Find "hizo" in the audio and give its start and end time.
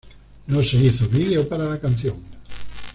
0.77-1.07